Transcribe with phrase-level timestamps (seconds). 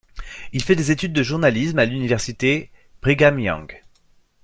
[0.51, 2.71] Il fait des études de journalisme à l’université
[3.03, 3.83] Brigham Young.